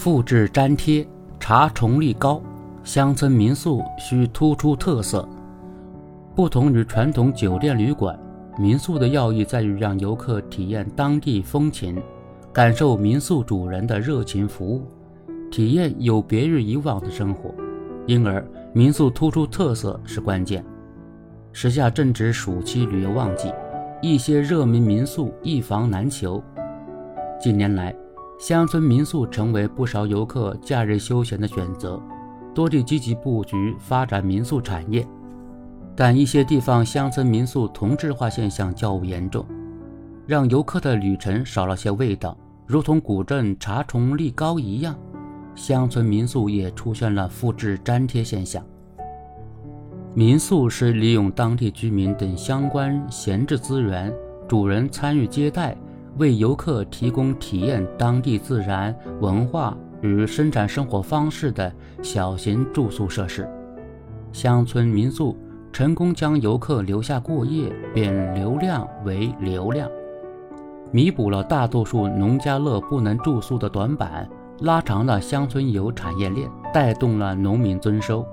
[0.00, 1.06] 复制粘贴，
[1.38, 2.40] 查重率高。
[2.82, 5.28] 乡村民宿需突出特色。
[6.34, 8.18] 不同于传统酒店旅馆，
[8.58, 12.02] 民宿的要义在于让游客体验当地风情，
[12.50, 14.86] 感受民宿主人的热情服务，
[15.50, 17.54] 体验有别于以往的生活。
[18.06, 18.42] 因而，
[18.72, 20.64] 民宿突出特色是关键。
[21.52, 23.52] 时下正值暑期旅游旺季，
[24.00, 26.42] 一些热门民宿一房难求。
[27.38, 27.94] 近年来，
[28.40, 32.00] 乡村民宿成为不少游客假日休闲的选择，
[32.54, 35.06] 多地积极布局发展民宿产业。
[35.94, 39.44] 但一些地方乡村民宿同质化现象较为严重，
[40.26, 42.34] 让游客的旅程少了些味道，
[42.66, 44.96] 如同古镇查重率高一样，
[45.54, 48.64] 乡村民宿也出现了复制粘贴现象。
[50.14, 54.10] 民宿是利用当地居民等相关闲置资源，
[54.48, 55.76] 主人参与接待，
[56.18, 63.48] 为游客提供体验当地自然文化与生产生活方式的小型住宿设施。
[64.32, 65.36] 乡村民宿
[65.72, 69.88] 成功将游客留下过夜，变流量为流量，
[70.92, 74.28] 弥补了大多数农家乐不能住宿的短板，
[74.60, 78.26] 拉长了乡村游产业链，带动了农民增收。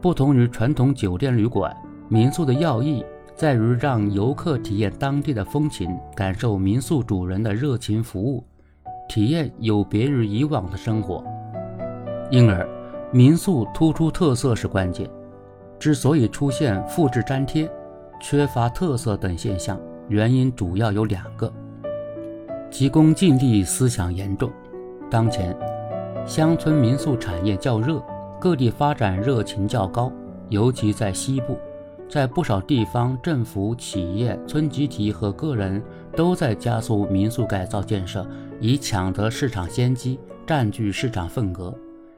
[0.00, 1.76] 不同于传统酒店旅馆，
[2.08, 3.04] 民宿的要义
[3.38, 8.42] 在于让游客体验当地的风情，感受民宿主人的热情服务，
[9.08, 11.22] 体验有别于以往的生活。
[12.32, 12.68] 因而，
[13.12, 15.08] 民宿突出特色是关键。
[15.78, 17.70] 之所以出现复制粘贴、
[18.20, 21.52] 缺乏特色等现象，原因主要有两个：
[22.72, 24.50] 急功近利思想严重。
[25.08, 25.56] 当前，
[26.26, 28.02] 乡村民宿产业较热。
[28.40, 30.10] 各地发展热情较高，
[30.48, 31.56] 尤其在西部，
[32.08, 35.82] 在不少地方，政府、企业、村集体和个人
[36.16, 38.26] 都在加速民宿改造建设，
[38.60, 41.74] 以抢得市场先机，占据市场份额。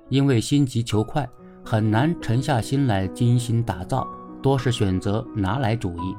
[0.09, 1.29] 因为心急求快，
[1.65, 4.07] 很难沉下心来精心打造，
[4.41, 6.15] 多是选择拿来主义。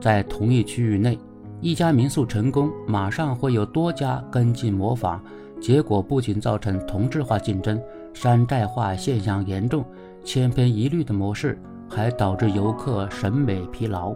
[0.00, 1.18] 在同一区域内，
[1.60, 5.20] 一家民宿成功，马上会有多家跟进模仿，
[5.60, 7.80] 结果不仅造成同质化竞争。
[8.14, 9.84] 山寨化现象严重，
[10.24, 11.58] 千篇一律的模式
[11.94, 14.14] 还导致游客审美疲劳，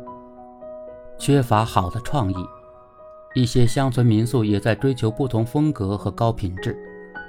[1.19, 2.37] 缺乏好的创意。
[3.34, 6.75] 一些乡村民宿也在追求不同风格和高品质，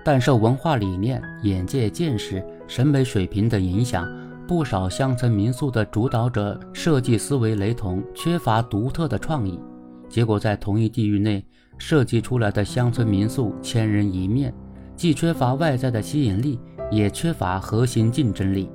[0.05, 4.07] 但受文化理念、眼界见识、审美水平的影响，
[4.47, 9.59] 不少乡村民宿的主导者设计思维雷同，缺乏独特的创意，
[10.07, 11.45] 结果在同一地域内
[11.77, 14.53] 设计出来的乡村民宿千人一面。
[14.95, 16.57] 既缺乏外在的吸引力，
[16.89, 18.67] 也缺乏核心竞争力，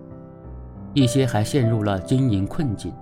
[0.94, 2.92] 一些还陷入了经营困境。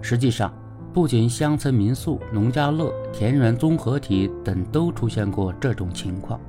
[0.00, 0.52] 实际上，
[0.92, 6.40] 不仅乡村民宿、农家乐、田园综合体等都出现过这种情况。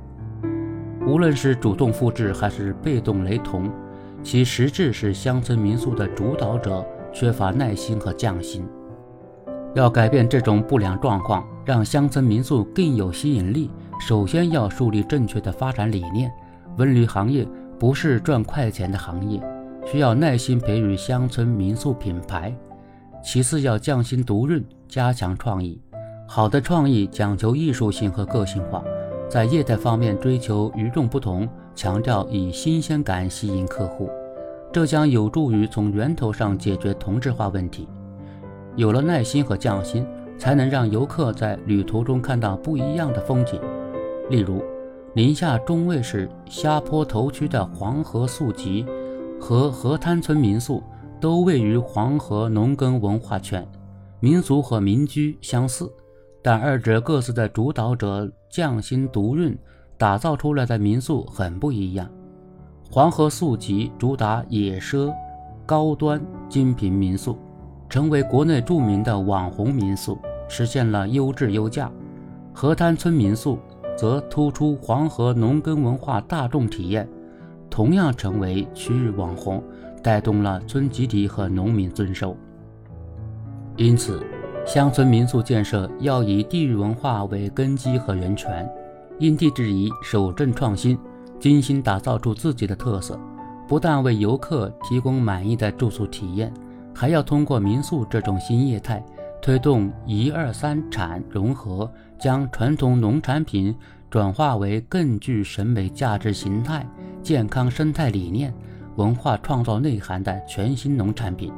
[1.06, 3.70] 无论是主动复制还是被动雷同，
[4.22, 8.66] 其实质是乡村民宿的主导者缺乏耐心和匠心。
[9.74, 13.70] 要改变这种不良状况，让乡村民宿更有吸引力。
[14.00, 16.30] 首先要树立正确的发展理念，
[16.76, 17.46] 文旅行业
[17.78, 19.40] 不是赚快钱的行业，
[19.90, 22.54] 需要耐心培育乡村民宿品牌。
[23.24, 25.80] 其次要匠心独运，加强创意。
[26.26, 28.84] 好的创意讲求艺术性和个性化，
[29.30, 34.10] 在业态方面追求与众不同，强调以新鲜感吸引客户，
[34.70, 37.88] 这将有助于从源头上解决同质化问题。
[38.76, 40.06] 有了耐心和匠心，
[40.36, 43.58] 才能让游客在旅途中看到不一样的风景。
[44.28, 44.62] 例如，
[45.14, 48.84] 宁夏中卫市虾坡头区的黄河宿集
[49.40, 50.82] 和河滩村民宿
[51.20, 53.66] 都位于黄河农耕文化圈，
[54.20, 55.90] 民俗和民居相似，
[56.42, 59.56] 但二者各自的主导者匠心独运，
[59.96, 62.08] 打造出来的民宿很不一样。
[62.90, 65.12] 黄河宿集主打野奢、
[65.64, 67.36] 高端、精品民宿，
[67.88, 70.18] 成为国内著名的网红民宿，
[70.48, 71.90] 实现了优质优价。
[72.52, 73.58] 河滩村民宿。
[73.98, 77.08] 则突出黄河农耕文化大众体验，
[77.78, 79.62] 同样成为区域网红，
[80.02, 82.36] 带动了村集体和农民增收。
[83.76, 84.20] 因此，
[84.66, 88.68] 乡村民宿建设要以地域文化为根基和源泉，
[89.20, 90.98] 因地制宜，守正创新，
[91.38, 93.16] 精心打造出自己的特色。
[93.68, 96.52] 不但为游客提供满意的住宿体验，
[96.92, 99.00] 还要通过民宿这种新业态。
[99.40, 101.88] 推动“一二三产”融合，
[102.18, 103.72] 将传统农产品
[104.10, 106.86] 转化为更具审美价值形态、
[107.22, 108.54] 健康生态理念、
[108.96, 111.52] 文化创造内涵的全新农产品，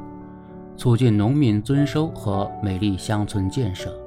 [0.75, 4.00] 促进农民增收和美丽乡村建设。